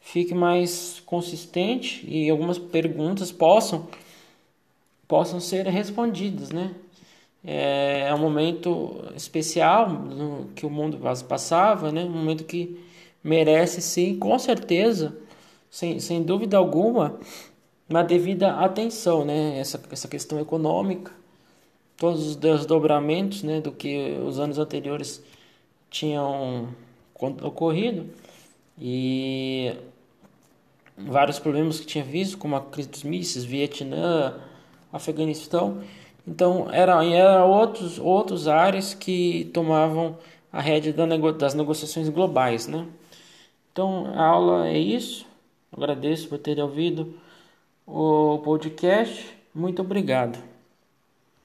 fique 0.00 0.34
mais 0.34 1.00
consistente 1.06 2.04
e 2.08 2.28
algumas 2.30 2.58
perguntas 2.58 3.30
possam 3.30 3.86
possam 5.06 5.40
ser 5.40 5.66
respondidas, 5.66 6.50
né? 6.50 6.74
É, 7.44 8.06
é 8.08 8.14
um 8.14 8.18
momento 8.18 9.04
especial 9.16 9.88
que 10.54 10.64
o 10.64 10.70
mundo 10.70 10.98
passava, 11.28 11.90
né? 11.90 12.04
Um 12.04 12.10
momento 12.10 12.44
que 12.44 12.80
merece 13.22 13.80
sim, 13.82 14.16
com 14.18 14.38
certeza, 14.38 15.16
sem, 15.70 15.98
sem 15.98 16.22
dúvida 16.22 16.56
alguma, 16.56 17.18
uma 17.88 18.04
devida 18.04 18.54
atenção, 18.60 19.24
né? 19.24 19.58
Essa, 19.58 19.82
essa 19.90 20.06
questão 20.06 20.38
econômica, 20.38 21.12
todos 21.96 22.26
os 22.28 22.36
desdobramentos 22.36 23.42
né, 23.42 23.60
do 23.60 23.72
que 23.72 24.16
os 24.24 24.38
anos 24.38 24.58
anteriores 24.58 25.22
tinham 25.90 26.68
ocorrido 27.26 28.06
e 28.78 29.74
vários 30.96 31.38
problemas 31.38 31.80
que 31.80 31.86
tinha 31.86 32.04
visto, 32.04 32.38
como 32.38 32.56
a 32.56 32.60
crise 32.60 32.88
dos 32.88 33.02
mísseis, 33.02 33.44
Vietnã, 33.44 34.34
Afeganistão. 34.92 35.82
Então, 36.26 36.68
eram 36.70 37.00
era 37.02 37.44
outros, 37.44 37.98
outros 37.98 38.48
áreas 38.48 38.94
que 38.94 39.50
tomavam 39.52 40.16
a 40.52 40.60
rédea 40.60 40.92
das 40.92 41.54
negociações 41.54 42.08
globais, 42.08 42.66
né? 42.66 42.86
Então, 43.72 44.06
a 44.14 44.24
aula 44.24 44.68
é 44.68 44.78
isso. 44.78 45.26
Agradeço 45.72 46.28
por 46.28 46.38
ter 46.38 46.60
ouvido 46.60 47.14
o 47.86 48.38
podcast. 48.38 49.26
Muito 49.54 49.82
obrigado. 49.82 50.49